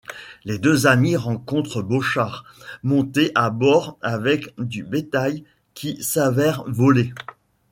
Les 0.45 0.57
deux 0.57 0.87
amis 0.87 1.15
rencontrent 1.15 1.83
Beauchard, 1.83 2.43
monté 2.81 3.31
à 3.35 3.51
bord 3.51 3.99
avec 4.01 4.51
du 4.57 4.81
bétail 4.83 5.43
qui 5.75 6.03
s'avère 6.03 6.63
volé. 6.65 7.13